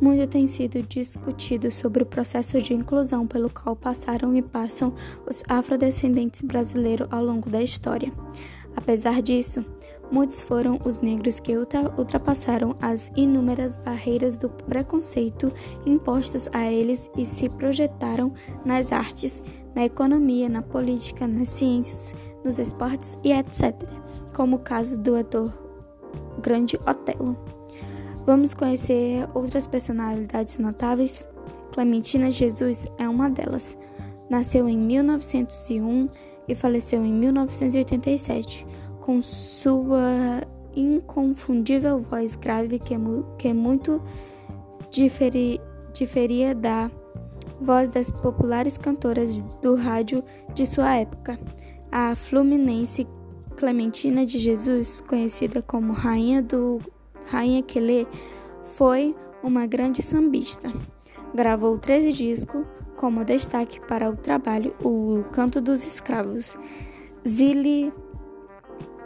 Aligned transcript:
Muito 0.00 0.28
tem 0.28 0.46
sido 0.46 0.80
discutido 0.82 1.70
sobre 1.72 2.04
o 2.04 2.06
processo 2.06 2.60
de 2.62 2.72
inclusão 2.72 3.26
pelo 3.26 3.50
qual 3.50 3.74
passaram 3.74 4.36
e 4.36 4.42
passam 4.42 4.94
os 5.28 5.42
afrodescendentes 5.48 6.40
brasileiros 6.40 7.08
ao 7.10 7.24
longo 7.24 7.50
da 7.50 7.60
história. 7.60 8.12
Apesar 8.76 9.20
disso, 9.20 9.64
muitos 10.10 10.40
foram 10.40 10.78
os 10.84 11.00
negros 11.00 11.40
que 11.40 11.56
ultrapassaram 11.56 12.76
as 12.80 13.10
inúmeras 13.16 13.76
barreiras 13.76 14.36
do 14.36 14.48
preconceito 14.48 15.52
impostas 15.84 16.48
a 16.52 16.70
eles 16.70 17.10
e 17.16 17.26
se 17.26 17.48
projetaram 17.48 18.32
nas 18.64 18.92
artes, 18.92 19.42
na 19.74 19.84
economia, 19.84 20.48
na 20.48 20.62
política, 20.62 21.26
nas 21.26 21.48
ciências, 21.48 22.14
nos 22.44 22.60
esportes 22.60 23.18
e 23.24 23.32
etc., 23.32 23.74
como 24.36 24.56
o 24.56 24.60
caso 24.60 24.96
do 24.96 25.16
ator 25.16 25.52
Grande 26.40 26.78
Otelo. 26.86 27.57
Vamos 28.28 28.52
conhecer 28.52 29.26
outras 29.32 29.66
personalidades 29.66 30.58
notáveis? 30.58 31.26
Clementina 31.72 32.30
Jesus 32.30 32.86
é 32.98 33.08
uma 33.08 33.30
delas. 33.30 33.74
Nasceu 34.28 34.68
em 34.68 34.76
1901 34.78 36.04
e 36.46 36.54
faleceu 36.54 37.02
em 37.06 37.10
1987, 37.10 38.66
com 39.00 39.22
sua 39.22 40.42
inconfundível 40.76 42.02
voz 42.02 42.36
grave 42.36 42.78
que, 42.78 42.94
que 43.38 43.54
muito 43.54 44.02
diferi, 44.90 45.58
diferia 45.94 46.54
da 46.54 46.90
voz 47.58 47.88
das 47.88 48.12
populares 48.12 48.76
cantoras 48.76 49.40
do 49.62 49.74
rádio 49.74 50.22
de 50.52 50.66
sua 50.66 50.96
época. 50.96 51.40
A 51.90 52.14
fluminense 52.14 53.06
Clementina 53.56 54.26
de 54.26 54.38
Jesus, 54.38 55.00
conhecida 55.00 55.62
como 55.62 55.94
Rainha 55.94 56.42
do 56.42 56.78
Rainha 57.30 57.62
Quelê, 57.62 58.06
foi 58.62 59.14
uma 59.42 59.66
grande 59.66 60.02
sambista. 60.02 60.72
Gravou 61.34 61.78
13 61.78 62.12
discos, 62.12 62.66
como 62.96 63.24
destaque 63.24 63.80
para 63.80 64.10
o 64.10 64.16
trabalho 64.16 64.74
O 64.82 65.24
Canto 65.30 65.60
dos 65.60 65.84
Escravos. 65.84 66.56
Zili, 67.26 67.92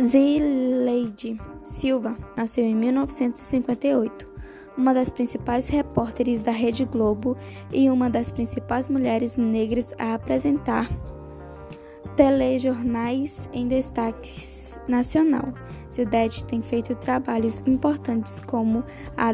Zileide 0.00 1.38
Silva 1.64 2.16
nasceu 2.36 2.64
em 2.64 2.74
1958, 2.74 4.28
uma 4.76 4.94
das 4.94 5.10
principais 5.10 5.68
repórteres 5.68 6.40
da 6.40 6.50
Rede 6.50 6.84
Globo 6.84 7.36
e 7.72 7.90
uma 7.90 8.08
das 8.08 8.30
principais 8.30 8.88
mulheres 8.88 9.36
negras 9.36 9.88
a 9.98 10.14
apresentar 10.14 10.88
telejornais 12.18 13.48
em 13.52 13.68
destaque 13.68 14.32
nacional. 14.88 15.54
Zildete 15.92 16.44
tem 16.44 16.60
feito 16.60 16.96
trabalhos 16.96 17.62
importantes 17.64 18.40
como 18.40 18.82
a, 19.16 19.28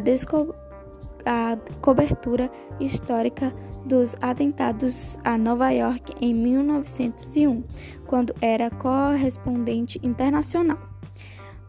a 1.24 1.56
cobertura 1.80 2.50
histórica 2.78 3.54
dos 3.86 4.14
atentados 4.20 5.18
a 5.24 5.38
Nova 5.38 5.70
York 5.70 6.12
em 6.20 6.34
1901, 6.34 7.64
quando 8.06 8.34
era 8.42 8.68
correspondente 8.68 9.98
internacional. 10.02 10.76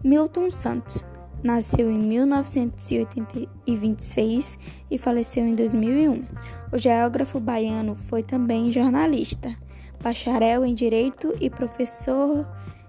Milton 0.04 0.52
Santos 0.52 1.06
nasceu 1.42 1.90
em 1.90 1.98
1926 1.98 4.60
e 4.92 4.98
faleceu 4.98 5.46
em 5.46 5.56
2001. 5.56 6.26
O 6.74 6.78
geógrafo 6.78 7.40
baiano 7.40 7.96
foi 7.96 8.22
também 8.22 8.70
jornalista 8.70 9.64
bacharel 10.02 10.66
em 10.66 10.74
Direito 10.74 11.34
e 11.40 11.50
professor 11.50 12.46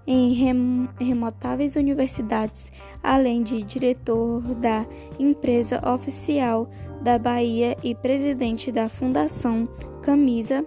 em 0.06 0.88
remotáveis 1.00 1.74
universidades, 1.74 2.66
além 3.02 3.42
de 3.42 3.62
diretor 3.62 4.54
da 4.54 4.86
empresa 5.18 5.80
oficial 5.92 6.70
da 7.02 7.18
Bahia 7.18 7.76
e 7.82 7.94
presidente 7.94 8.70
da 8.70 8.88
Fundação 8.88 9.68
Camisa, 10.02 10.64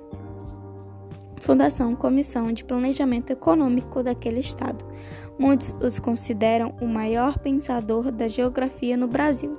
Fundação 1.41 1.95
Comissão 1.95 2.51
de 2.51 2.65
Planejamento 2.65 3.31
Econômico 3.31 4.03
daquele 4.03 4.41
estado. 4.41 4.85
Muitos 5.39 5.73
os 5.81 5.99
consideram 5.99 6.75
o 6.81 6.85
maior 6.85 7.39
pensador 7.39 8.11
da 8.11 8.27
geografia 8.27 8.97
no 8.97 9.07
Brasil. 9.07 9.57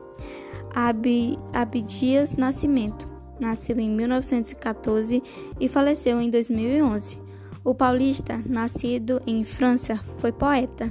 Abdias 1.52 2.36
Nascimento 2.36 3.09
nasceu 3.40 3.78
em 3.80 3.88
1914 3.88 5.22
e 5.58 5.68
faleceu 5.68 6.20
em 6.20 6.30
2011. 6.30 7.18
O 7.64 7.74
paulista, 7.74 8.40
nascido 8.46 9.20
em 9.26 9.44
França, 9.44 10.00
foi 10.18 10.32
poeta, 10.32 10.90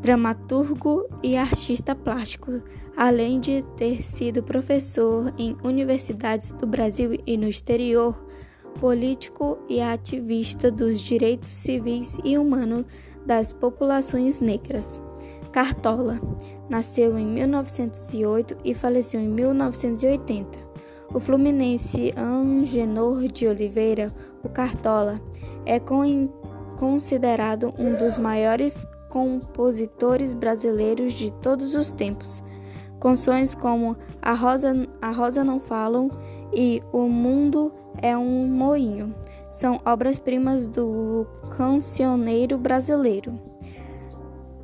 dramaturgo 0.00 1.06
e 1.22 1.36
artista 1.36 1.94
plástico, 1.94 2.62
além 2.96 3.40
de 3.40 3.64
ter 3.76 4.02
sido 4.02 4.42
professor 4.42 5.32
em 5.38 5.56
universidades 5.64 6.52
do 6.52 6.66
Brasil 6.66 7.18
e 7.26 7.36
no 7.36 7.48
exterior, 7.48 8.26
político 8.80 9.58
e 9.68 9.80
ativista 9.80 10.70
dos 10.70 11.00
direitos 11.00 11.50
civis 11.50 12.18
e 12.24 12.38
humanos 12.38 12.84
das 13.26 13.52
populações 13.52 14.40
negras. 14.40 15.00
Cartola 15.52 16.20
nasceu 16.68 17.18
em 17.18 17.26
1908 17.26 18.56
e 18.64 18.72
faleceu 18.72 19.20
em 19.20 19.28
1980. 19.28 20.69
O 21.12 21.20
fluminense 21.20 22.12
Angenor 22.16 23.22
de 23.28 23.46
Oliveira, 23.46 24.12
o 24.42 24.48
Cartola, 24.48 25.20
é 25.66 25.80
considerado 26.78 27.74
um 27.78 27.94
dos 27.94 28.18
maiores 28.18 28.86
compositores 29.08 30.34
brasileiros 30.34 31.12
de 31.12 31.30
todos 31.42 31.74
os 31.74 31.90
tempos. 31.90 32.42
Canções 33.00 33.54
como 33.54 33.96
A 34.22 34.34
Rosa, 34.34 34.72
A 35.00 35.10
Rosa 35.10 35.42
Não 35.42 35.58
Falam 35.58 36.08
e 36.52 36.80
O 36.92 37.08
Mundo 37.08 37.72
é 38.00 38.16
um 38.16 38.46
Moinho 38.46 39.14
são 39.50 39.80
obras-primas 39.84 40.68
do 40.68 41.26
cancioneiro 41.56 42.56
brasileiro. 42.56 43.38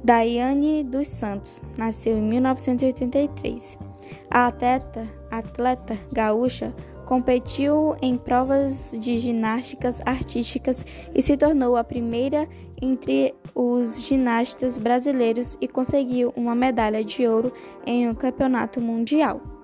Daiane 0.02 0.84
dos 0.84 1.08
Santos 1.08 1.60
nasceu 1.76 2.16
em 2.16 2.22
1983. 2.22 3.85
A 4.30 4.46
atleta, 4.46 5.08
atleta 5.30 5.98
gaúcha 6.12 6.74
competiu 7.04 7.96
em 8.02 8.16
provas 8.16 8.90
de 8.92 9.18
ginásticas 9.20 10.00
artísticas 10.04 10.84
e 11.14 11.22
se 11.22 11.36
tornou 11.36 11.76
a 11.76 11.84
primeira 11.84 12.48
entre 12.82 13.34
os 13.54 14.06
ginastas 14.06 14.76
brasileiros 14.76 15.56
e 15.60 15.68
conseguiu 15.68 16.32
uma 16.36 16.54
medalha 16.54 17.04
de 17.04 17.26
ouro 17.26 17.52
em 17.86 18.08
um 18.08 18.14
campeonato 18.14 18.80
mundial. 18.80 19.55